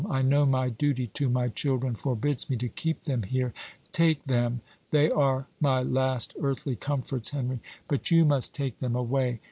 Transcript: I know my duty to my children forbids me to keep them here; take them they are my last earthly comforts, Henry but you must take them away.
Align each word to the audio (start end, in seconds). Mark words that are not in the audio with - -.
I 0.09 0.23
know 0.23 0.47
my 0.47 0.69
duty 0.69 1.05
to 1.13 1.29
my 1.29 1.49
children 1.49 1.93
forbids 1.93 2.49
me 2.49 2.57
to 2.57 2.67
keep 2.67 3.03
them 3.03 3.21
here; 3.21 3.53
take 3.91 4.23
them 4.25 4.61
they 4.89 5.11
are 5.11 5.45
my 5.59 5.83
last 5.83 6.35
earthly 6.41 6.75
comforts, 6.75 7.29
Henry 7.29 7.59
but 7.87 8.09
you 8.09 8.25
must 8.25 8.51
take 8.51 8.79
them 8.79 8.95
away. 8.95 9.39